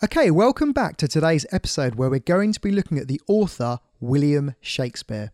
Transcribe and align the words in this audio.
Okay, 0.00 0.30
welcome 0.30 0.70
back 0.70 0.96
to 0.98 1.08
today's 1.08 1.44
episode 1.50 1.96
where 1.96 2.08
we're 2.08 2.20
going 2.20 2.52
to 2.52 2.60
be 2.60 2.70
looking 2.70 2.98
at 2.98 3.08
the 3.08 3.20
author 3.26 3.80
William 3.98 4.54
Shakespeare. 4.60 5.32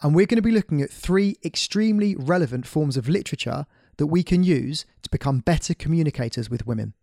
And 0.00 0.12
we're 0.12 0.26
going 0.26 0.38
to 0.38 0.42
be 0.42 0.50
looking 0.50 0.82
at 0.82 0.90
three 0.90 1.36
extremely 1.44 2.16
relevant 2.16 2.66
forms 2.66 2.96
of 2.96 3.08
literature 3.08 3.64
that 3.98 4.08
we 4.08 4.24
can 4.24 4.42
use 4.42 4.84
to 5.02 5.10
become 5.10 5.38
better 5.38 5.72
communicators 5.72 6.50
with 6.50 6.66
women. 6.66 6.94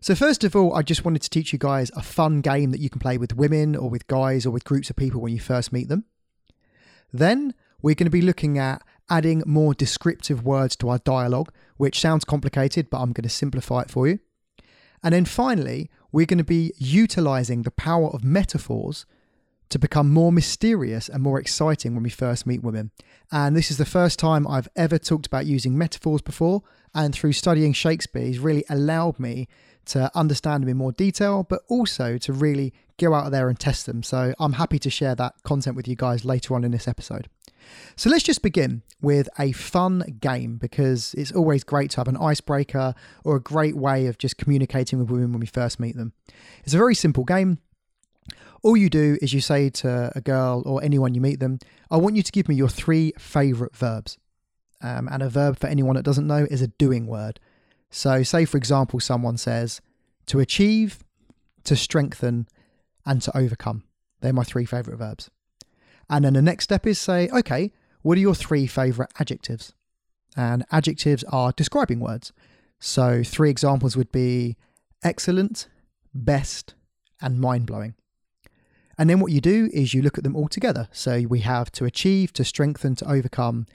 So, 0.00 0.14
first 0.14 0.42
of 0.42 0.56
all, 0.56 0.74
I 0.74 0.80
just 0.80 1.04
wanted 1.04 1.20
to 1.20 1.28
teach 1.28 1.52
you 1.52 1.58
guys 1.58 1.90
a 1.94 2.00
fun 2.00 2.40
game 2.40 2.70
that 2.70 2.80
you 2.80 2.88
can 2.88 2.98
play 2.98 3.18
with 3.18 3.36
women 3.36 3.76
or 3.76 3.90
with 3.90 4.06
guys 4.06 4.46
or 4.46 4.52
with 4.52 4.64
groups 4.64 4.88
of 4.88 4.96
people 4.96 5.20
when 5.20 5.34
you 5.34 5.38
first 5.38 5.70
meet 5.70 5.90
them. 5.90 6.06
Then, 7.12 7.52
we're 7.82 7.94
going 7.94 8.06
to 8.06 8.10
be 8.10 8.22
looking 8.22 8.56
at 8.56 8.82
adding 9.10 9.42
more 9.44 9.74
descriptive 9.74 10.42
words 10.42 10.76
to 10.76 10.88
our 10.88 10.98
dialogue, 11.00 11.52
which 11.76 12.00
sounds 12.00 12.24
complicated, 12.24 12.88
but 12.88 13.02
I'm 13.02 13.12
going 13.12 13.24
to 13.24 13.28
simplify 13.28 13.82
it 13.82 13.90
for 13.90 14.08
you. 14.08 14.18
And 15.02 15.12
then 15.12 15.24
finally, 15.24 15.90
we're 16.12 16.26
going 16.26 16.38
to 16.38 16.44
be 16.44 16.72
utilizing 16.76 17.62
the 17.62 17.70
power 17.70 18.08
of 18.08 18.22
metaphors 18.22 19.06
to 19.70 19.78
become 19.78 20.12
more 20.12 20.30
mysterious 20.30 21.08
and 21.08 21.22
more 21.22 21.40
exciting 21.40 21.94
when 21.94 22.02
we 22.02 22.10
first 22.10 22.46
meet 22.46 22.62
women. 22.62 22.90
And 23.30 23.56
this 23.56 23.70
is 23.70 23.78
the 23.78 23.86
first 23.86 24.18
time 24.18 24.46
I've 24.46 24.68
ever 24.76 24.98
talked 24.98 25.26
about 25.26 25.46
using 25.46 25.78
metaphors 25.78 26.20
before. 26.20 26.62
And 26.94 27.14
through 27.14 27.32
studying 27.32 27.72
Shakespeare, 27.72 28.26
he's 28.26 28.38
really 28.38 28.64
allowed 28.68 29.18
me 29.18 29.48
to 29.86 30.10
understand 30.14 30.62
them 30.62 30.68
in 30.68 30.76
more 30.76 30.92
detail, 30.92 31.46
but 31.48 31.62
also 31.68 32.18
to 32.18 32.32
really 32.34 32.74
go 32.98 33.14
out 33.14 33.30
there 33.30 33.48
and 33.48 33.58
test 33.58 33.86
them. 33.86 34.02
So 34.02 34.34
I'm 34.38 34.54
happy 34.54 34.78
to 34.80 34.90
share 34.90 35.14
that 35.14 35.34
content 35.42 35.76
with 35.76 35.88
you 35.88 35.96
guys 35.96 36.24
later 36.24 36.54
on 36.54 36.64
in 36.64 36.70
this 36.70 36.88
episode. 36.88 37.28
So 37.96 38.10
let's 38.10 38.24
just 38.24 38.42
begin 38.42 38.82
with 39.00 39.28
a 39.38 39.52
fun 39.52 40.18
game 40.20 40.56
because 40.56 41.14
it's 41.14 41.32
always 41.32 41.64
great 41.64 41.90
to 41.92 41.96
have 41.98 42.08
an 42.08 42.16
icebreaker 42.16 42.94
or 43.24 43.36
a 43.36 43.40
great 43.40 43.76
way 43.76 44.06
of 44.06 44.18
just 44.18 44.36
communicating 44.36 44.98
with 44.98 45.10
women 45.10 45.32
when 45.32 45.40
we 45.40 45.46
first 45.46 45.78
meet 45.80 45.96
them. 45.96 46.12
It's 46.64 46.74
a 46.74 46.78
very 46.78 46.94
simple 46.94 47.24
game. 47.24 47.58
All 48.62 48.76
you 48.76 48.88
do 48.88 49.18
is 49.20 49.32
you 49.32 49.40
say 49.40 49.70
to 49.70 50.12
a 50.14 50.20
girl 50.20 50.62
or 50.64 50.82
anyone 50.82 51.14
you 51.14 51.20
meet 51.20 51.40
them, 51.40 51.58
I 51.90 51.96
want 51.96 52.16
you 52.16 52.22
to 52.22 52.32
give 52.32 52.48
me 52.48 52.54
your 52.54 52.68
three 52.68 53.12
favourite 53.18 53.74
verbs. 53.74 54.18
Um, 54.80 55.08
and 55.10 55.22
a 55.22 55.28
verb, 55.28 55.58
for 55.58 55.68
anyone 55.68 55.96
that 55.96 56.04
doesn't 56.04 56.26
know, 56.26 56.46
is 56.50 56.62
a 56.62 56.66
doing 56.66 57.06
word. 57.06 57.38
So, 57.90 58.22
say 58.22 58.44
for 58.44 58.56
example, 58.56 59.00
someone 59.00 59.36
says 59.36 59.80
to 60.26 60.40
achieve, 60.40 61.04
to 61.64 61.76
strengthen, 61.76 62.48
and 63.04 63.20
to 63.22 63.36
overcome. 63.36 63.84
They're 64.20 64.32
my 64.32 64.44
three 64.44 64.64
favourite 64.64 64.98
verbs. 64.98 65.30
And 66.08 66.24
then 66.24 66.34
the 66.34 66.42
next 66.42 66.64
step 66.64 66.86
is 66.86 66.98
say, 66.98 67.28
okay, 67.30 67.72
what 68.02 68.18
are 68.18 68.20
your 68.20 68.34
three 68.34 68.66
favourite 68.66 69.10
adjectives? 69.18 69.72
And 70.36 70.64
adjectives 70.70 71.24
are 71.24 71.52
describing 71.52 72.00
words. 72.00 72.32
So, 72.80 73.22
three 73.22 73.50
examples 73.50 73.96
would 73.96 74.10
be 74.10 74.56
excellent, 75.04 75.68
best, 76.12 76.74
and 77.20 77.40
mind 77.40 77.66
blowing. 77.66 77.94
And 78.98 79.08
then 79.08 79.20
what 79.20 79.30
you 79.30 79.40
do 79.40 79.70
is 79.72 79.94
you 79.94 80.02
look 80.02 80.18
at 80.18 80.24
them 80.24 80.34
all 80.34 80.48
together. 80.48 80.88
So, 80.90 81.22
we 81.28 81.40
have 81.40 81.70
to 81.72 81.84
achieve, 81.84 82.32
to 82.32 82.44
strengthen, 82.44 82.96
to 82.96 83.10
overcome, 83.10 83.66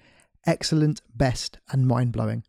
excellent, 0.45 1.01
best, 1.15 1.57
and 1.71 1.87
mind 1.87 2.11
blowing. 2.11 2.43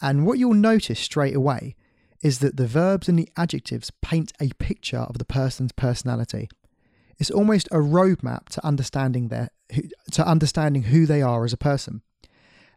And 0.00 0.26
what 0.26 0.38
you'll 0.38 0.54
notice 0.54 0.98
straight 0.98 1.36
away 1.36 1.76
is 2.22 2.40
that 2.40 2.56
the 2.56 2.66
verbs 2.66 3.08
and 3.08 3.18
the 3.18 3.28
adjectives 3.36 3.90
paint 4.02 4.32
a 4.40 4.50
picture 4.58 4.98
of 4.98 5.18
the 5.18 5.24
person's 5.24 5.72
personality. 5.72 6.48
It's 7.18 7.30
almost 7.30 7.66
a 7.68 7.76
roadmap 7.76 8.48
to 8.50 8.64
understanding 8.64 9.28
their 9.28 9.50
to 10.12 10.26
understanding 10.26 10.84
who 10.84 11.06
they 11.06 11.22
are 11.22 11.44
as 11.44 11.52
a 11.52 11.58
person. 11.58 12.02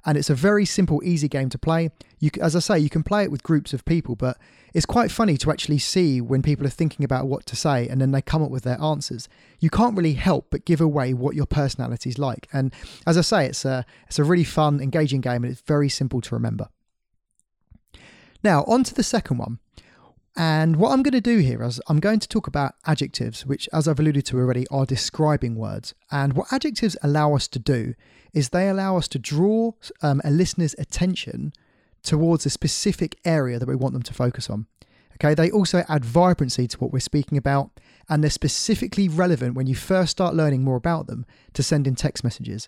And 0.05 0.17
it's 0.17 0.29
a 0.29 0.35
very 0.35 0.65
simple, 0.65 1.01
easy 1.03 1.29
game 1.29 1.49
to 1.49 1.57
play. 1.57 1.89
You, 2.19 2.29
as 2.41 2.55
I 2.55 2.59
say, 2.59 2.79
you 2.79 2.89
can 2.89 3.03
play 3.03 3.23
it 3.23 3.31
with 3.31 3.41
groups 3.41 3.73
of 3.73 3.85
people, 3.85 4.15
but 4.15 4.37
it's 4.73 4.85
quite 4.85 5.11
funny 5.11 5.37
to 5.37 5.49
actually 5.49 5.77
see 5.77 6.19
when 6.19 6.41
people 6.41 6.67
are 6.67 6.71
thinking 6.71 7.05
about 7.05 7.27
what 7.27 7.45
to 7.45 7.55
say 7.55 7.87
and 7.87 8.01
then 8.01 8.11
they 8.11 8.21
come 8.21 8.43
up 8.43 8.51
with 8.51 8.63
their 8.63 8.79
answers. 8.81 9.29
You 9.59 9.69
can't 9.69 9.95
really 9.95 10.13
help 10.13 10.47
but 10.49 10.65
give 10.65 10.81
away 10.81 11.13
what 11.13 11.35
your 11.35 11.45
personality 11.45 12.09
is 12.09 12.19
like. 12.19 12.47
And 12.51 12.73
as 13.07 13.17
I 13.17 13.21
say, 13.21 13.45
it's 13.45 13.63
a 13.63 13.85
it's 14.07 14.19
a 14.19 14.23
really 14.23 14.43
fun, 14.43 14.81
engaging 14.81 15.21
game, 15.21 15.43
and 15.45 15.51
it's 15.53 15.61
very 15.61 15.89
simple 15.89 16.19
to 16.21 16.35
remember. 16.35 16.67
Now, 18.43 18.63
on 18.67 18.83
to 18.83 18.93
the 18.93 19.03
second 19.03 19.37
one. 19.37 19.59
And 20.35 20.77
what 20.77 20.91
I'm 20.91 21.03
going 21.03 21.13
to 21.13 21.21
do 21.21 21.37
here 21.37 21.63
is 21.63 21.79
I'm 21.87 21.99
going 21.99 22.19
to 22.19 22.27
talk 22.27 22.47
about 22.47 22.73
adjectives, 22.87 23.45
which, 23.45 23.69
as 23.71 23.87
I've 23.87 23.99
alluded 23.99 24.25
to 24.27 24.39
already, 24.39 24.65
are 24.69 24.85
describing 24.85 25.55
words. 25.55 25.93
And 26.11 26.33
what 26.33 26.51
adjectives 26.51 26.97
allow 27.03 27.35
us 27.35 27.47
to 27.49 27.59
do 27.59 27.93
is 28.33 28.49
they 28.49 28.67
allow 28.67 28.97
us 28.97 29.07
to 29.09 29.19
draw 29.19 29.73
um, 30.01 30.21
a 30.23 30.31
listener's 30.31 30.75
attention 30.79 31.53
towards 32.01 32.45
a 32.45 32.49
specific 32.49 33.17
area 33.23 33.59
that 33.59 33.67
we 33.67 33.75
want 33.75 33.93
them 33.93 34.03
to 34.03 34.13
focus 34.13 34.49
on. 34.49 34.65
Okay, 35.15 35.35
they 35.35 35.51
also 35.51 35.83
add 35.87 36.03
vibrancy 36.03 36.67
to 36.67 36.77
what 36.79 36.91
we're 36.91 36.99
speaking 36.99 37.37
about, 37.37 37.79
and 38.09 38.23
they're 38.23 38.31
specifically 38.31 39.07
relevant 39.07 39.53
when 39.53 39.67
you 39.67 39.75
first 39.75 40.11
start 40.11 40.33
learning 40.33 40.63
more 40.63 40.75
about 40.75 41.05
them 41.05 41.25
to 41.53 41.61
send 41.61 41.85
in 41.85 41.95
text 41.95 42.23
messages. 42.23 42.67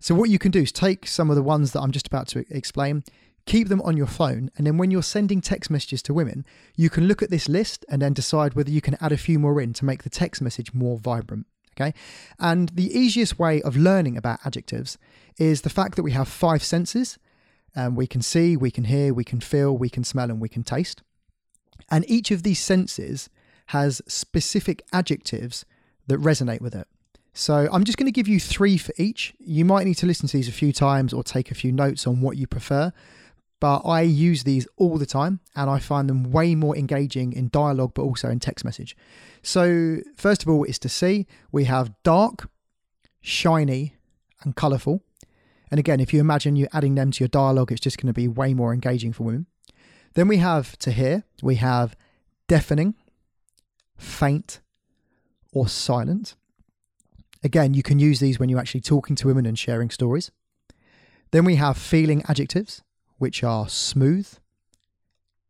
So, 0.00 0.14
what 0.14 0.30
you 0.30 0.38
can 0.38 0.50
do 0.50 0.62
is 0.62 0.72
take 0.72 1.06
some 1.06 1.30
of 1.30 1.36
the 1.36 1.42
ones 1.42 1.72
that 1.72 1.80
I'm 1.80 1.92
just 1.92 2.06
about 2.06 2.26
to 2.28 2.44
explain, 2.50 3.04
keep 3.46 3.68
them 3.68 3.82
on 3.82 3.96
your 3.96 4.06
phone, 4.06 4.50
and 4.56 4.66
then 4.66 4.78
when 4.78 4.90
you're 4.90 5.02
sending 5.02 5.40
text 5.40 5.70
messages 5.70 6.02
to 6.02 6.14
women, 6.14 6.44
you 6.76 6.88
can 6.88 7.08
look 7.08 7.22
at 7.22 7.30
this 7.30 7.48
list 7.48 7.84
and 7.88 8.00
then 8.00 8.12
decide 8.12 8.54
whether 8.54 8.70
you 8.70 8.80
can 8.80 8.96
add 9.00 9.12
a 9.12 9.16
few 9.16 9.38
more 9.38 9.60
in 9.60 9.72
to 9.74 9.84
make 9.84 10.02
the 10.02 10.10
text 10.10 10.40
message 10.40 10.72
more 10.72 10.98
vibrant. 10.98 11.46
Okay. 11.74 11.94
And 12.38 12.68
the 12.70 12.96
easiest 12.96 13.38
way 13.38 13.62
of 13.62 13.76
learning 13.76 14.16
about 14.16 14.40
adjectives 14.44 14.98
is 15.38 15.62
the 15.62 15.70
fact 15.70 15.96
that 15.96 16.02
we 16.02 16.12
have 16.12 16.28
five 16.28 16.62
senses. 16.62 17.18
Um, 17.74 17.96
we 17.96 18.06
can 18.06 18.20
see, 18.20 18.56
we 18.56 18.70
can 18.70 18.84
hear, 18.84 19.14
we 19.14 19.24
can 19.24 19.40
feel, 19.40 19.76
we 19.76 19.88
can 19.88 20.04
smell, 20.04 20.30
and 20.30 20.40
we 20.40 20.50
can 20.50 20.62
taste. 20.62 21.02
And 21.90 22.08
each 22.08 22.30
of 22.30 22.42
these 22.42 22.60
senses 22.60 23.30
has 23.66 24.02
specific 24.06 24.82
adjectives 24.92 25.64
that 26.08 26.20
resonate 26.20 26.60
with 26.60 26.74
it. 26.74 26.86
So 27.32 27.68
I'm 27.72 27.84
just 27.84 27.96
going 27.96 28.06
to 28.06 28.12
give 28.12 28.28
you 28.28 28.38
three 28.38 28.76
for 28.76 28.92
each. 28.98 29.32
You 29.38 29.64
might 29.64 29.86
need 29.86 29.96
to 29.96 30.06
listen 30.06 30.28
to 30.28 30.36
these 30.36 30.48
a 30.48 30.52
few 30.52 30.72
times 30.72 31.14
or 31.14 31.24
take 31.24 31.50
a 31.50 31.54
few 31.54 31.72
notes 31.72 32.06
on 32.06 32.20
what 32.20 32.36
you 32.36 32.46
prefer 32.46 32.92
but 33.62 33.82
I 33.86 34.00
use 34.00 34.42
these 34.42 34.66
all 34.76 34.98
the 34.98 35.06
time 35.06 35.38
and 35.54 35.70
I 35.70 35.78
find 35.78 36.10
them 36.10 36.32
way 36.32 36.56
more 36.56 36.76
engaging 36.76 37.32
in 37.32 37.48
dialogue 37.48 37.92
but 37.94 38.02
also 38.02 38.28
in 38.28 38.40
text 38.40 38.64
message. 38.64 38.96
So, 39.40 39.98
first 40.16 40.42
of 40.42 40.48
all, 40.48 40.64
is 40.64 40.80
to 40.80 40.88
see 40.88 41.28
we 41.52 41.62
have 41.66 41.94
dark, 42.02 42.50
shiny, 43.20 43.94
and 44.42 44.56
colourful. 44.56 45.04
And 45.70 45.78
again, 45.78 46.00
if 46.00 46.12
you 46.12 46.18
imagine 46.18 46.56
you're 46.56 46.70
adding 46.72 46.96
them 46.96 47.12
to 47.12 47.22
your 47.22 47.28
dialogue, 47.28 47.70
it's 47.70 47.80
just 47.80 47.98
going 47.98 48.08
to 48.08 48.12
be 48.12 48.26
way 48.26 48.52
more 48.52 48.74
engaging 48.74 49.12
for 49.12 49.22
women. 49.22 49.46
Then 50.14 50.26
we 50.26 50.38
have 50.38 50.76
to 50.78 50.90
hear, 50.90 51.22
we 51.40 51.54
have 51.54 51.94
deafening, 52.48 52.96
faint, 53.96 54.60
or 55.52 55.68
silent. 55.68 56.34
Again, 57.44 57.74
you 57.74 57.84
can 57.84 58.00
use 58.00 58.18
these 58.18 58.40
when 58.40 58.48
you're 58.48 58.58
actually 58.58 58.80
talking 58.80 59.14
to 59.14 59.28
women 59.28 59.46
and 59.46 59.56
sharing 59.56 59.90
stories. 59.90 60.32
Then 61.30 61.44
we 61.44 61.54
have 61.54 61.78
feeling 61.78 62.24
adjectives 62.26 62.82
which 63.22 63.44
are 63.44 63.68
smooth, 63.68 64.28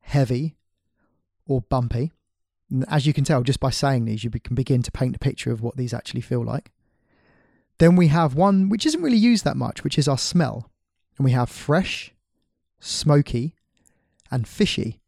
heavy, 0.01 0.57
or 1.47 1.63
bumpy. 1.63 2.13
As 2.87 3.07
you 3.07 3.15
can 3.15 3.25
tell 3.25 3.43
just 3.43 3.61
by 3.61 3.71
saying 3.71 4.05
these, 4.05 4.23
you 4.23 4.31
can 4.31 4.55
begin 4.55 4.83
to 4.83 4.93
paint 4.93 5.17
a 5.17 5.19
picture 5.19 5.51
of 5.51 5.63
what 5.63 5.79
these 5.79 5.95
actually 5.95 6.21
feel 6.21 6.45
like. 6.45 6.71
Then 7.79 7.97
we 7.97 8.09
have 8.09 8.35
one 8.35 8.69
which 8.69 8.85
isn't 8.85 9.01
really 9.01 9.17
used 9.17 9.45
that 9.47 9.57
much, 9.57 9.85
which 9.85 9.97
is 9.97 10.07
our 10.07 10.19
smell. 10.19 10.71
And 11.17 11.25
we 11.25 11.31
have 11.31 11.49
fresh, 11.49 12.13
smoky, 12.79 13.57
and 14.31 14.47
fishy. 14.47 15.01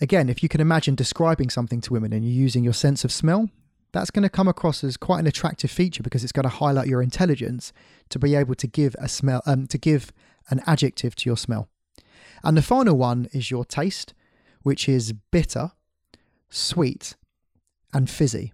Again, 0.00 0.28
if 0.28 0.42
you 0.42 0.48
can 0.48 0.60
imagine 0.60 0.96
describing 0.96 1.48
something 1.48 1.80
to 1.82 1.92
women 1.92 2.12
and 2.12 2.24
you're 2.24 2.42
using 2.42 2.64
your 2.64 2.72
sense 2.72 3.04
of 3.04 3.12
smell, 3.12 3.50
that's 3.92 4.10
going 4.10 4.24
to 4.24 4.28
come 4.28 4.48
across 4.48 4.82
as 4.82 4.96
quite 4.96 5.20
an 5.20 5.28
attractive 5.28 5.70
feature 5.70 6.02
because 6.02 6.24
it's 6.24 6.32
going 6.32 6.42
to 6.42 6.48
highlight 6.48 6.88
your 6.88 7.02
intelligence 7.02 7.72
to 8.08 8.18
be 8.18 8.34
able 8.34 8.56
to 8.56 8.66
give 8.66 8.96
a 8.98 9.08
smell 9.08 9.42
um, 9.46 9.68
to 9.68 9.78
give 9.78 10.12
an 10.50 10.60
adjective 10.66 11.14
to 11.14 11.30
your 11.30 11.36
smell. 11.36 11.68
And 12.44 12.56
the 12.56 12.62
final 12.62 12.96
one 12.96 13.28
is 13.32 13.50
your 13.50 13.64
taste, 13.64 14.14
which 14.62 14.88
is 14.88 15.12
bitter, 15.32 15.72
sweet, 16.50 17.16
and 17.92 18.08
fizzy. 18.08 18.52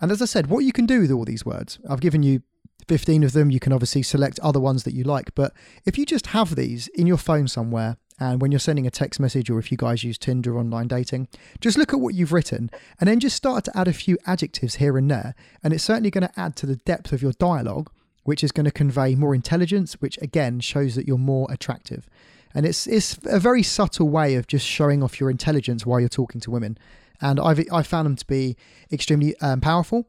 And 0.00 0.12
as 0.12 0.22
I 0.22 0.26
said, 0.26 0.48
what 0.48 0.64
you 0.64 0.72
can 0.72 0.86
do 0.86 1.00
with 1.00 1.10
all 1.10 1.24
these 1.24 1.44
words, 1.44 1.78
I've 1.88 2.00
given 2.00 2.22
you 2.22 2.42
15 2.88 3.24
of 3.24 3.32
them. 3.32 3.50
You 3.50 3.60
can 3.60 3.72
obviously 3.72 4.02
select 4.02 4.38
other 4.40 4.60
ones 4.60 4.84
that 4.84 4.94
you 4.94 5.04
like. 5.04 5.34
But 5.34 5.52
if 5.84 5.98
you 5.98 6.06
just 6.06 6.28
have 6.28 6.54
these 6.54 6.88
in 6.88 7.06
your 7.06 7.16
phone 7.16 7.48
somewhere, 7.48 7.96
and 8.18 8.40
when 8.40 8.50
you're 8.50 8.58
sending 8.58 8.86
a 8.86 8.90
text 8.90 9.20
message, 9.20 9.50
or 9.50 9.58
if 9.58 9.70
you 9.70 9.76
guys 9.76 10.04
use 10.04 10.16
Tinder 10.16 10.58
online 10.58 10.88
dating, 10.88 11.28
just 11.60 11.76
look 11.76 11.92
at 11.92 12.00
what 12.00 12.14
you've 12.14 12.32
written 12.32 12.70
and 12.98 13.08
then 13.08 13.20
just 13.20 13.36
start 13.36 13.64
to 13.64 13.76
add 13.76 13.88
a 13.88 13.92
few 13.92 14.16
adjectives 14.26 14.76
here 14.76 14.96
and 14.96 15.10
there. 15.10 15.34
And 15.62 15.74
it's 15.74 15.84
certainly 15.84 16.10
going 16.10 16.26
to 16.26 16.40
add 16.40 16.56
to 16.56 16.66
the 16.66 16.76
depth 16.76 17.12
of 17.12 17.20
your 17.20 17.32
dialogue, 17.32 17.90
which 18.24 18.42
is 18.42 18.52
going 18.52 18.64
to 18.64 18.70
convey 18.70 19.14
more 19.14 19.34
intelligence, 19.34 19.94
which 19.94 20.18
again 20.22 20.60
shows 20.60 20.94
that 20.94 21.06
you're 21.06 21.18
more 21.18 21.46
attractive. 21.50 22.08
And 22.56 22.64
it's 22.64 22.86
it's 22.86 23.18
a 23.26 23.38
very 23.38 23.62
subtle 23.62 24.08
way 24.08 24.34
of 24.34 24.46
just 24.46 24.66
showing 24.66 25.02
off 25.02 25.20
your 25.20 25.30
intelligence 25.30 25.84
while 25.84 26.00
you're 26.00 26.08
talking 26.08 26.40
to 26.40 26.50
women. 26.50 26.78
And 27.20 27.38
I've 27.38 27.62
I 27.70 27.82
found 27.82 28.06
them 28.06 28.16
to 28.16 28.26
be 28.26 28.56
extremely 28.90 29.36
um, 29.40 29.60
powerful. 29.60 30.08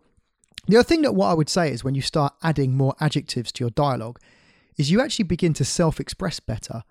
The 0.66 0.78
other 0.78 0.88
thing 0.88 1.02
that 1.02 1.14
what 1.14 1.28
I 1.28 1.34
would 1.34 1.50
say 1.50 1.72
is 1.74 1.84
when 1.84 1.94
you 1.94 2.02
start 2.02 2.34
adding 2.42 2.78
more 2.78 2.96
adjectives 3.02 3.52
to 3.52 3.64
your 3.66 3.72
dialogue, 3.72 4.20
is 4.78 4.90
you 4.90 5.02
actually 5.02 5.26
begin 5.26 5.54
to 5.56 5.66
self-express 5.66 6.40
better, 6.40 6.84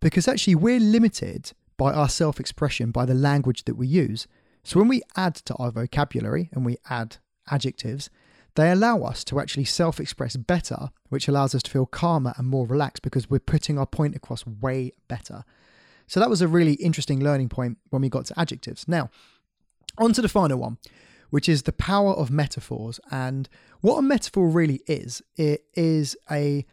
because 0.00 0.26
actually 0.26 0.54
we're 0.54 0.80
limited 0.80 1.52
by 1.76 1.92
our 1.92 2.08
self-expression 2.08 2.90
by 2.90 3.04
the 3.04 3.14
language 3.14 3.64
that 3.64 3.76
we 3.76 3.86
use. 3.86 4.26
So 4.64 4.78
when 4.78 4.88
we 4.88 5.02
add 5.14 5.34
to 5.34 5.54
our 5.56 5.70
vocabulary 5.70 6.48
and 6.52 6.64
we 6.64 6.76
add 6.88 7.16
adjectives, 7.50 8.08
they 8.54 8.70
allow 8.70 9.02
us 9.02 9.24
to 9.24 9.40
actually 9.40 9.64
self 9.64 9.98
express 10.00 10.36
better, 10.36 10.90
which 11.08 11.28
allows 11.28 11.54
us 11.54 11.62
to 11.62 11.70
feel 11.70 11.86
calmer 11.86 12.34
and 12.36 12.46
more 12.48 12.66
relaxed 12.66 13.02
because 13.02 13.30
we're 13.30 13.40
putting 13.40 13.78
our 13.78 13.86
point 13.86 14.14
across 14.14 14.46
way 14.46 14.92
better. 15.08 15.44
So 16.06 16.20
that 16.20 16.30
was 16.30 16.42
a 16.42 16.48
really 16.48 16.74
interesting 16.74 17.22
learning 17.22 17.48
point 17.48 17.78
when 17.90 18.02
we 18.02 18.08
got 18.08 18.26
to 18.26 18.38
adjectives. 18.38 18.86
Now, 18.86 19.10
on 19.98 20.12
to 20.12 20.22
the 20.22 20.28
final 20.28 20.58
one, 20.58 20.78
which 21.30 21.48
is 21.48 21.62
the 21.62 21.72
power 21.72 22.12
of 22.12 22.30
metaphors. 22.30 23.00
And 23.10 23.48
what 23.80 23.98
a 23.98 24.02
metaphor 24.02 24.48
really 24.48 24.82
is, 24.86 25.22
it 25.36 25.64
is 25.74 26.16
a 26.30 26.66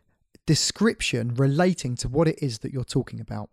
description 0.46 1.36
relating 1.36 1.96
to 1.96 2.10
what 2.10 2.28
it 2.28 2.40
is 2.42 2.60
that 2.60 2.74
you're 2.74 2.84
talking 2.84 3.22
about. 3.22 3.50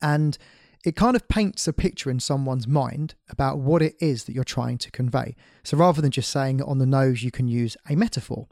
And 0.00 0.38
it 0.84 0.96
kind 0.96 1.16
of 1.16 1.26
paints 1.28 1.66
a 1.66 1.72
picture 1.72 2.10
in 2.10 2.20
someone's 2.20 2.68
mind 2.68 3.14
about 3.30 3.58
what 3.58 3.80
it 3.80 3.96
is 4.00 4.24
that 4.24 4.34
you're 4.34 4.44
trying 4.44 4.76
to 4.78 4.90
convey. 4.90 5.34
So 5.62 5.78
rather 5.78 6.02
than 6.02 6.10
just 6.10 6.30
saying 6.30 6.62
on 6.62 6.78
the 6.78 6.86
nose, 6.86 7.22
you 7.22 7.30
can 7.30 7.48
use 7.48 7.76
a 7.88 7.96
metaphor. 7.96 8.46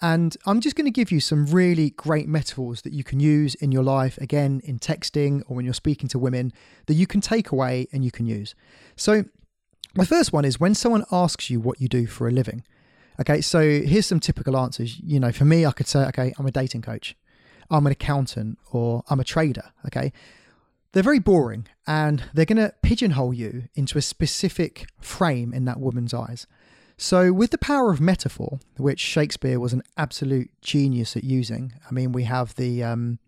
And 0.00 0.36
I'm 0.44 0.60
just 0.60 0.74
going 0.74 0.86
to 0.86 0.90
give 0.90 1.12
you 1.12 1.20
some 1.20 1.46
really 1.46 1.90
great 1.90 2.26
metaphors 2.26 2.82
that 2.82 2.92
you 2.92 3.04
can 3.04 3.20
use 3.20 3.54
in 3.54 3.70
your 3.70 3.84
life, 3.84 4.18
again, 4.18 4.60
in 4.64 4.80
texting 4.80 5.42
or 5.46 5.54
when 5.54 5.64
you're 5.64 5.72
speaking 5.72 6.08
to 6.08 6.18
women, 6.18 6.52
that 6.86 6.94
you 6.94 7.06
can 7.06 7.20
take 7.20 7.52
away 7.52 7.86
and 7.92 8.04
you 8.04 8.10
can 8.10 8.26
use. 8.26 8.56
So, 8.96 9.24
my 9.94 10.04
first 10.04 10.32
one 10.32 10.44
is 10.44 10.58
when 10.58 10.74
someone 10.74 11.04
asks 11.12 11.50
you 11.50 11.60
what 11.60 11.80
you 11.80 11.86
do 11.86 12.06
for 12.06 12.26
a 12.26 12.32
living. 12.32 12.64
Okay, 13.20 13.42
so 13.42 13.60
here's 13.60 14.06
some 14.06 14.18
typical 14.18 14.56
answers. 14.56 14.98
You 14.98 15.20
know, 15.20 15.30
for 15.30 15.44
me, 15.44 15.66
I 15.66 15.70
could 15.70 15.86
say, 15.86 16.00
okay, 16.06 16.32
I'm 16.38 16.46
a 16.46 16.50
dating 16.50 16.82
coach, 16.82 17.14
I'm 17.70 17.86
an 17.86 17.92
accountant, 17.92 18.58
or 18.72 19.04
I'm 19.08 19.20
a 19.20 19.24
trader. 19.24 19.70
Okay, 19.86 20.12
they're 20.92 21.02
very 21.02 21.18
boring 21.18 21.66
and 21.86 22.24
they're 22.34 22.44
going 22.44 22.56
to 22.56 22.74
pigeonhole 22.82 23.34
you 23.34 23.64
into 23.74 23.98
a 23.98 24.02
specific 24.02 24.86
frame 25.00 25.52
in 25.52 25.64
that 25.64 25.80
woman's 25.80 26.14
eyes. 26.14 26.46
So, 26.98 27.32
with 27.32 27.50
the 27.50 27.58
power 27.58 27.90
of 27.90 28.00
metaphor, 28.00 28.60
which 28.76 29.00
Shakespeare 29.00 29.58
was 29.58 29.72
an 29.72 29.82
absolute 29.96 30.50
genius 30.60 31.16
at 31.16 31.24
using, 31.24 31.72
I 31.88 31.92
mean, 31.92 32.12
we 32.12 32.24
have 32.24 32.54
the 32.54 32.84
um, 32.84 33.18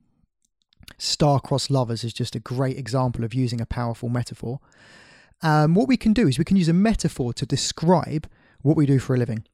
star-crossed 0.99 1.71
lovers 1.71 2.05
is 2.05 2.13
just 2.13 2.37
a 2.37 2.41
great 2.41 2.79
example 2.79 3.25
of 3.25 3.35
using 3.35 3.61
a 3.61 3.67
powerful 3.67 4.09
metaphor. 4.09 4.61
Um, 5.43 5.75
what 5.75 5.89
we 5.89 5.97
can 5.97 6.13
do 6.13 6.29
is 6.29 6.39
we 6.39 6.45
can 6.45 6.57
use 6.57 6.69
a 6.69 6.75
metaphor 6.75 7.33
to 7.33 7.47
describe 7.47 8.29
what 8.63 8.77
we 8.77 8.87
do 8.87 8.99
for 8.99 9.15
a 9.15 9.19
living. 9.19 9.45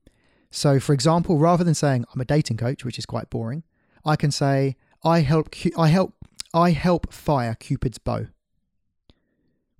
So, 0.51 0.81
for 0.81 0.93
example, 0.93 1.39
rather 1.39 1.65
than 1.65 1.75
saying 1.75 2.05
I'm 2.13 2.21
a 2.21 2.25
dating 2.25 2.57
coach, 2.59 2.85
which 2.85 2.99
is 2.99 3.07
quite 3.07 3.31
boring, 3.31 3.63
I 4.05 4.17
can 4.17 4.31
say 4.31 4.77
I 5.05 5.21
help 5.21 5.55
I 5.79 5.89
help 5.89 6.15
I 6.53 6.71
help 6.71 7.13
fire 7.13 7.55
Cupid's 7.55 7.99
bow 7.99 8.27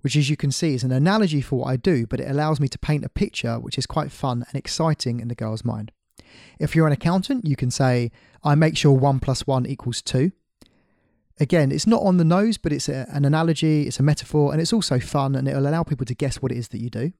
which 0.01 0.15
as 0.15 0.29
you 0.29 0.37
can 0.37 0.51
see 0.51 0.73
is 0.73 0.83
an 0.83 0.91
analogy 0.91 1.41
for 1.41 1.59
what 1.59 1.67
I 1.67 1.77
do, 1.77 2.05
but 2.05 2.19
it 2.19 2.29
allows 2.29 2.59
me 2.59 2.67
to 2.67 2.79
paint 2.79 3.05
a 3.05 3.09
picture 3.09 3.59
which 3.59 3.77
is 3.77 3.85
quite 3.85 4.11
fun 4.11 4.45
and 4.47 4.55
exciting 4.55 5.19
in 5.19 5.27
the 5.27 5.35
girl's 5.35 5.63
mind. 5.63 5.91
If 6.59 6.75
you're 6.75 6.87
an 6.87 6.93
accountant, 6.93 7.45
you 7.45 7.55
can 7.55 7.71
say, 7.71 8.11
I 8.43 8.55
make 8.55 8.77
sure 8.77 8.91
one 8.91 9.19
plus 9.19 9.45
one 9.45 9.65
equals 9.65 10.01
two. 10.01 10.31
Again, 11.39 11.71
it's 11.71 11.87
not 11.87 12.01
on 12.03 12.17
the 12.17 12.25
nose, 12.25 12.57
but 12.57 12.71
it's 12.73 12.89
a, 12.89 13.07
an 13.09 13.25
analogy, 13.25 13.87
it's 13.87 13.99
a 13.99 14.03
metaphor, 14.03 14.51
and 14.51 14.61
it's 14.61 14.73
also 14.73 14.99
fun 14.99 15.35
and 15.35 15.47
it'll 15.47 15.67
allow 15.67 15.83
people 15.83 16.05
to 16.05 16.15
guess 16.15 16.41
what 16.41 16.51
it 16.51 16.57
is 16.57 16.69
that 16.69 16.81
you 16.81 16.89
do. 16.89 17.13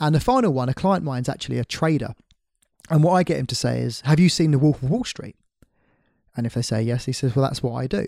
And 0.00 0.14
the 0.14 0.20
final 0.20 0.52
one, 0.52 0.68
a 0.68 0.74
client 0.74 1.02
of 1.02 1.06
mine's 1.06 1.28
actually 1.28 1.58
a 1.58 1.64
trader. 1.64 2.14
And 2.90 3.02
what 3.02 3.12
I 3.12 3.22
get 3.22 3.38
him 3.38 3.46
to 3.46 3.54
say 3.54 3.80
is, 3.80 4.02
Have 4.02 4.20
you 4.20 4.28
seen 4.28 4.50
The 4.50 4.58
Wolf 4.58 4.82
of 4.82 4.90
Wall 4.90 5.04
Street? 5.04 5.36
And 6.36 6.46
if 6.46 6.54
they 6.54 6.62
say 6.62 6.82
yes, 6.82 7.04
he 7.04 7.12
says, 7.12 7.34
Well, 7.34 7.44
that's 7.44 7.62
what 7.62 7.74
I 7.74 7.86
do. 7.86 8.06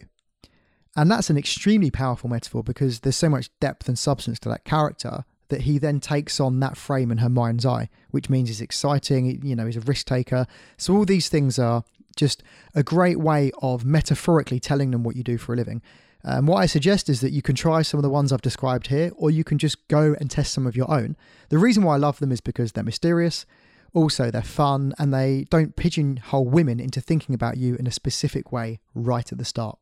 And 0.96 1.10
that's 1.10 1.28
an 1.28 1.37
extremely 1.37 1.90
powerful 1.90 2.31
metaphor 2.31 2.62
because 2.62 3.00
there's 3.00 3.16
so 3.16 3.28
much 3.28 3.50
depth 3.60 3.87
and 3.87 3.98
substance 3.98 4.38
to 4.40 4.48
that 4.48 4.64
character 4.64 5.25
that 5.48 5.62
he 5.62 5.78
then 5.78 6.00
takes 6.00 6.40
on 6.40 6.58
that 6.60 6.76
frame 6.76 7.12
in 7.12 7.19
her 7.19 7.28
mind's 7.28 7.66
eye, 7.66 7.88
which 8.10 8.31
means 8.31 8.48
he's 8.48 8.62
exciting, 8.62 9.44
you 9.44 9.54
know, 9.54 9.66
he's 9.66 9.76
a 9.76 9.81
risk 9.81 10.06
taker. 10.06 10.46
So 10.76 10.96
all 10.96 11.04
these 11.04 11.28
things 11.28 11.58
are 11.58 11.84
just 12.16 12.43
a 12.75 12.82
great 12.82 13.20
way 13.20 13.52
of 13.60 13.84
metaphorically 13.84 14.58
telling 14.58 14.90
them 14.90 15.04
what 15.04 15.16
you 15.16 15.22
do 15.22 15.38
for 15.38 15.52
a 15.52 15.56
living. 15.56 15.82
Um, 16.25 16.46
what 16.46 16.56
I 16.56 16.66
suggest 16.66 17.08
is 17.08 17.20
that 17.20 17.31
you 17.31 17.42
can 17.42 17.54
try 17.54 17.82
some 17.82 17.99
of 17.99 18.02
the 18.02 18.10
ones 18.10 18.32
I've 18.32 18.42
described 18.42 18.88
here, 18.88 19.12
or 19.16 19.31
you 19.31 19.44
can 19.44 19.58
just 19.58 19.87
go 19.87 20.16
and 20.19 20.28
test 20.28 20.52
some 20.52 20.66
of 20.66 20.76
your 20.76 20.90
own. 20.90 21.16
The 21.50 21.58
reason 21.58 21.84
why 21.84 21.94
I 21.94 21.99
love 21.99 22.19
them 22.19 22.32
is 22.32 22.40
because 22.40 22.72
they're 22.72 22.82
mysterious, 22.82 23.46
also 23.92 24.31
they're 24.31 24.42
fun, 24.42 24.92
and 24.99 25.14
they 25.14 25.46
don't 25.50 25.76
pigeonhole 25.76 26.46
women 26.46 26.81
into 26.81 27.00
thinking 27.00 27.34
about 27.34 27.58
you 27.58 27.76
in 27.76 27.87
a 27.87 27.92
specific 27.92 28.50
way 28.50 28.81
right 28.94 29.31
at 29.31 29.38
the 29.38 29.44
start. 29.44 29.78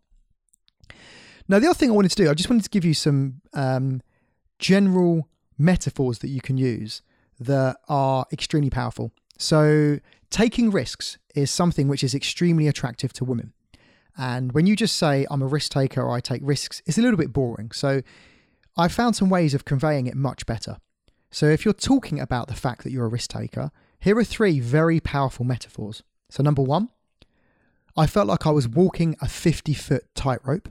Now, 1.48 1.58
the 1.58 1.66
other 1.66 1.74
thing 1.74 1.90
I 1.90 1.94
wanted 1.94 2.10
to 2.12 2.24
do, 2.24 2.30
I 2.30 2.34
just 2.34 2.48
wanted 2.48 2.64
to 2.64 2.70
give 2.70 2.84
you 2.84 2.94
some 2.94 3.40
um, 3.52 4.00
general 4.58 5.28
metaphors 5.58 6.18
that 6.20 6.28
you 6.28 6.40
can 6.40 6.56
use 6.56 7.02
that 7.38 7.76
are 7.88 8.26
extremely 8.32 8.70
powerful. 8.70 9.12
So, 9.38 9.98
taking 10.30 10.70
risks 10.70 11.18
is 11.34 11.50
something 11.50 11.88
which 11.88 12.02
is 12.02 12.14
extremely 12.14 12.68
attractive 12.68 13.12
to 13.14 13.24
women. 13.24 13.52
And 14.16 14.52
when 14.52 14.66
you 14.66 14.76
just 14.76 14.96
say, 14.96 15.26
I'm 15.30 15.42
a 15.42 15.46
risk 15.46 15.72
taker 15.72 16.00
or 16.00 16.16
I 16.16 16.20
take 16.20 16.40
risks, 16.44 16.80
it's 16.86 16.98
a 16.98 17.02
little 17.02 17.18
bit 17.18 17.32
boring. 17.32 17.72
So, 17.72 18.02
I 18.76 18.88
found 18.88 19.16
some 19.16 19.28
ways 19.28 19.54
of 19.54 19.64
conveying 19.64 20.06
it 20.06 20.16
much 20.16 20.46
better. 20.46 20.78
So, 21.30 21.46
if 21.46 21.64
you're 21.64 21.74
talking 21.74 22.20
about 22.20 22.48
the 22.48 22.54
fact 22.54 22.84
that 22.84 22.92
you're 22.92 23.06
a 23.06 23.08
risk 23.08 23.30
taker, 23.30 23.70
here 24.00 24.16
are 24.16 24.24
three 24.24 24.60
very 24.60 25.00
powerful 25.00 25.44
metaphors. 25.44 26.02
So, 26.30 26.42
number 26.42 26.62
one, 26.62 26.88
I 27.96 28.06
felt 28.06 28.26
like 28.26 28.46
I 28.46 28.50
was 28.50 28.68
walking 28.68 29.16
a 29.20 29.28
50 29.28 29.74
foot 29.74 30.04
tightrope. 30.14 30.68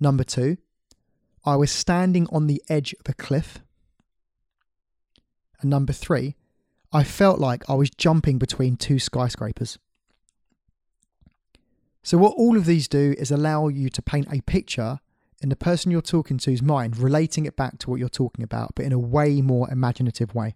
Number 0.00 0.24
two, 0.24 0.58
I 1.44 1.56
was 1.56 1.70
standing 1.70 2.26
on 2.32 2.46
the 2.46 2.62
edge 2.68 2.94
of 2.94 3.08
a 3.08 3.14
cliff. 3.14 3.60
And 5.60 5.70
number 5.70 5.92
three, 5.92 6.36
I 6.92 7.04
felt 7.04 7.38
like 7.38 7.68
I 7.68 7.74
was 7.74 7.90
jumping 7.90 8.38
between 8.38 8.76
two 8.76 8.98
skyscrapers. 8.98 9.78
So, 12.02 12.18
what 12.18 12.34
all 12.36 12.56
of 12.56 12.66
these 12.66 12.86
do 12.86 13.14
is 13.18 13.30
allow 13.30 13.68
you 13.68 13.88
to 13.88 14.02
paint 14.02 14.28
a 14.30 14.42
picture 14.42 15.00
in 15.40 15.48
the 15.48 15.56
person 15.56 15.90
you're 15.90 16.02
talking 16.02 16.38
to's 16.38 16.62
mind, 16.62 16.98
relating 16.98 17.46
it 17.46 17.56
back 17.56 17.78
to 17.78 17.90
what 17.90 17.98
you're 17.98 18.08
talking 18.08 18.44
about, 18.44 18.74
but 18.74 18.84
in 18.84 18.92
a 18.92 18.98
way 18.98 19.40
more 19.40 19.70
imaginative 19.70 20.34
way. 20.34 20.54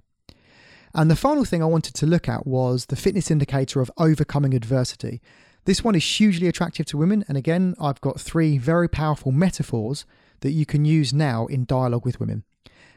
And 0.95 1.11
the 1.11 1.17
final 1.17 1.45
thing 1.45 1.63
I 1.63 1.67
wanted 1.67 1.95
to 1.95 2.07
look 2.07 2.29
at 2.29 2.47
was 2.47 2.87
the 2.87 2.97
fitness 2.97 3.31
indicator 3.31 3.81
of 3.81 3.91
overcoming 3.99 4.55
adversity. 4.55 5.21
This 5.65 5.85
one 5.85 5.95
is 5.95 6.19
hugely 6.19 6.49
attractive 6.49 6.87
to 6.87 6.97
women, 6.97 7.25
and 7.29 7.37
again, 7.37 7.75
I've 7.81 8.01
got 8.01 8.21
three 8.21 8.59
very 8.59 8.89
powerful 8.89 9.33
metaphors 9.33 10.07
that 10.41 10.53
you 10.53 10.65
can 10.65 10.85
use 10.85 11.13
now 11.13 11.47
in 11.47 11.65
dialogue 11.65 12.05
with 12.05 12.21
women. 12.21 12.45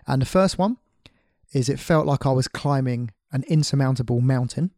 And 0.08 0.22
the 0.22 0.26
first 0.28 0.58
one 0.58 0.78
is 1.54 1.70
it 1.70 1.80
felt 1.80 2.06
like 2.06 2.26
I 2.26 2.32
was 2.32 2.48
climbing 2.48 3.12
an 3.32 3.44
insurmountable 3.48 4.22
mountain. 4.22 4.72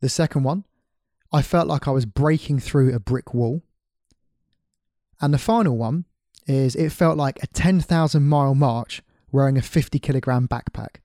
The 0.00 0.08
second 0.08 0.44
one, 0.44 0.64
I 1.32 1.42
felt 1.42 1.68
like 1.68 1.86
I 1.86 1.92
was 1.92 2.06
breaking 2.06 2.60
through 2.60 2.94
a 2.94 3.00
brick 3.00 3.34
wall. 3.34 3.62
And 5.20 5.34
the 5.34 5.38
final 5.38 5.76
one 5.76 6.06
is 6.46 6.74
it 6.74 6.90
felt 6.90 7.16
like 7.16 7.42
a 7.42 7.46
10,000 7.46 8.26
mile 8.26 8.54
march 8.54 9.02
wearing 9.30 9.58
a 9.58 9.62
50 9.62 9.98
kilogram 9.98 10.48
backpack. 10.48 10.96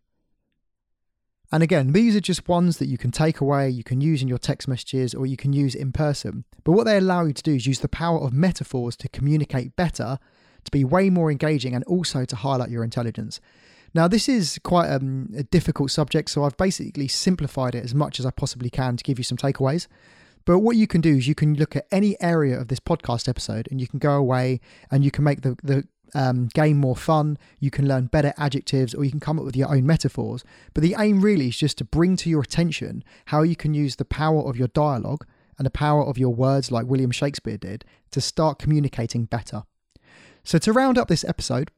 And 1.56 1.64
again, 1.64 1.94
these 1.94 2.18
are 2.18 2.20
just 2.20 2.50
ones 2.50 2.80
that 2.80 2.88
you 2.88 2.98
can 2.98 3.12
take 3.12 3.40
away, 3.40 3.70
you 3.70 3.82
can 3.82 4.02
use 4.02 4.22
in 4.22 4.28
your 4.28 4.38
text 4.38 4.68
messages, 4.68 5.14
or 5.14 5.26
you 5.26 5.38
can 5.38 5.54
use 5.54 5.74
in 5.74 5.94
person. 5.94 6.44
But 6.66 6.74
what 6.74 6.84
they 6.84 6.98
allow 6.98 7.24
you 7.24 7.32
to 7.32 7.42
do 7.42 7.56
is 7.56 7.66
use 7.66 7.80
the 7.80 7.88
power 7.88 8.20
of 8.20 8.34
metaphors 8.34 8.98
to 8.98 9.08
communicate 9.08 9.78
better, 9.78 10.20
to 10.66 10.72
be 10.72 10.84
way 10.84 11.10
more 11.10 11.32
engaging, 11.32 11.74
and 11.74 11.86
also 11.86 12.26
to 12.26 12.36
highlight 12.36 12.72
your 12.72 12.84
intelligence. 12.84 13.40
Now, 13.94 14.10
this 14.10 14.28
is 14.28 14.60
quite 14.66 14.90
um, 14.90 15.30
a 15.34 15.44
difficult 15.44 15.92
subject, 15.92 16.30
so 16.30 16.44
I've 16.44 16.58
basically 16.58 17.08
simplified 17.08 17.74
it 17.74 17.86
as 17.86 17.96
much 17.96 18.20
as 18.20 18.26
I 18.26 18.32
possibly 18.32 18.70
can 18.70 18.98
to 18.98 19.04
give 19.06 19.18
you 19.18 19.24
some 19.24 19.38
takeaways. 19.38 19.88
But 20.44 20.60
what 20.60 20.76
you 20.76 20.88
can 20.88 21.00
do 21.00 21.16
is 21.16 21.26
you 21.26 21.36
can 21.36 21.56
look 21.56 21.78
at 21.78 21.88
any 21.90 22.22
area 22.22 22.60
of 22.60 22.68
this 22.68 22.82
podcast 22.82 23.30
episode 23.30 23.70
and 23.72 23.80
you 23.80 23.88
can 23.88 24.00
go 24.00 24.12
away 24.12 24.60
and 24.92 25.06
you 25.06 25.10
can 25.10 25.24
make 25.24 25.42
the, 25.42 25.58
the 25.64 25.88
um, 26.16 26.48
game 26.54 26.78
more 26.78 26.96
fun, 26.96 27.38
you 27.60 27.70
can 27.70 27.88
learn 27.88 28.08
better 28.08 28.34
adjectives, 28.38 28.96
or 28.96 29.04
you 29.04 29.12
can 29.12 29.20
come 29.20 29.38
up 29.38 29.46
with 29.46 29.56
your 29.56 29.70
own 29.70 29.86
metaphors. 29.86 30.44
But 30.74 30.82
the 30.82 30.96
aim 30.98 31.22
really 31.22 31.50
is 31.50 31.58
just 31.58 31.78
to 31.80 31.86
bring 31.86 32.16
to 32.18 32.30
your 32.30 32.42
attention 32.42 33.04
how 33.26 33.44
you 33.44 33.56
can 33.56 33.74
use 33.74 33.98
the 33.98 34.06
power 34.06 34.42
of 34.42 34.58
your 34.58 34.70
dialogue 34.70 35.28
and 35.58 35.66
the 35.66 35.72
power 35.72 36.04
of 36.04 36.18
your 36.18 36.34
words, 36.34 36.72
like 36.72 36.88
William 36.88 37.12
Shakespeare 37.12 37.58
did, 37.58 37.86
to 38.12 38.22
start 38.22 38.60
communicating 38.60 39.26
better. 39.26 39.64
So, 40.44 40.58
to 40.60 40.74
round 40.74 40.98
up 40.98 41.08
this 41.08 41.26
episode, 41.26 41.70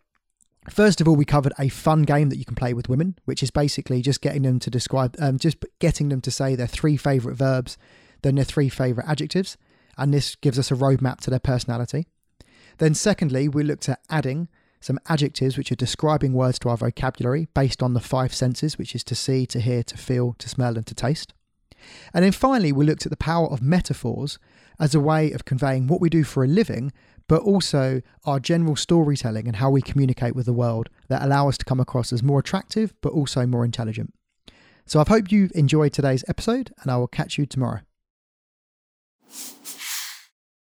First 0.69 0.99
of 0.99 1.07
all, 1.07 1.15
we 1.15 1.23
covered 1.23 1.53
a 1.57 1.69
fun 1.69 2.03
game 2.03 2.27
that 2.27 2.35
you 2.35 2.43
can 2.43 2.55
play 2.55 2.73
with 2.73 2.89
women, 2.89 3.17
which 3.23 3.41
is 3.41 3.51
basically 3.51 4.01
just 4.01 4.19
getting 4.19 4.41
them 4.41 4.59
to 4.59 4.69
describe, 4.69 5.15
um, 5.17 5.39
just 5.39 5.63
getting 5.79 6.09
them 6.09 6.19
to 6.19 6.29
say 6.29 6.55
their 6.55 6.67
three 6.67 6.97
favourite 6.97 7.37
verbs, 7.37 7.77
then 8.21 8.35
their 8.35 8.43
three 8.43 8.67
favourite 8.67 9.09
adjectives, 9.09 9.57
and 9.97 10.13
this 10.13 10.35
gives 10.35 10.59
us 10.59 10.69
a 10.69 10.75
roadmap 10.75 11.21
to 11.21 11.29
their 11.29 11.39
personality. 11.39 12.07
Then, 12.77 12.93
secondly, 12.93 13.47
we 13.47 13.63
looked 13.63 13.89
at 13.89 14.01
adding 14.09 14.47
some 14.79 14.99
adjectives 15.07 15.57
which 15.57 15.71
are 15.71 15.75
describing 15.75 16.33
words 16.33 16.59
to 16.59 16.69
our 16.69 16.77
vocabulary 16.77 17.47
based 17.53 17.81
on 17.81 17.93
the 17.93 17.99
five 17.99 18.33
senses, 18.33 18.77
which 18.77 18.93
is 18.95 19.03
to 19.05 19.15
see, 19.15 19.45
to 19.47 19.59
hear, 19.59 19.83
to 19.83 19.97
feel, 19.97 20.35
to 20.37 20.47
smell, 20.47 20.77
and 20.77 20.85
to 20.87 20.95
taste. 20.95 21.33
And 22.13 22.23
then 22.23 22.31
finally, 22.31 22.71
we 22.71 22.85
looked 22.85 23.05
at 23.05 23.09
the 23.09 23.17
power 23.17 23.47
of 23.47 23.61
metaphors 23.61 24.39
as 24.79 24.93
a 24.93 24.99
way 24.99 25.31
of 25.31 25.45
conveying 25.45 25.87
what 25.87 26.01
we 26.01 26.09
do 26.09 26.23
for 26.23 26.43
a 26.43 26.47
living, 26.47 26.91
but 27.27 27.41
also 27.41 28.01
our 28.25 28.39
general 28.39 28.75
storytelling 28.75 29.47
and 29.47 29.57
how 29.57 29.69
we 29.69 29.81
communicate 29.81 30.35
with 30.35 30.45
the 30.45 30.53
world 30.53 30.89
that 31.07 31.23
allow 31.23 31.49
us 31.49 31.57
to 31.57 31.65
come 31.65 31.79
across 31.79 32.13
as 32.13 32.23
more 32.23 32.39
attractive, 32.39 32.93
but 33.01 33.11
also 33.11 33.45
more 33.45 33.65
intelligent. 33.65 34.13
So 34.85 34.99
I 35.01 35.05
hope 35.07 35.31
you've 35.31 35.51
enjoyed 35.53 35.93
today's 35.93 36.23
episode, 36.27 36.73
and 36.81 36.91
I 36.91 36.97
will 36.97 37.07
catch 37.07 37.37
you 37.37 37.45
tomorrow. 37.45 37.81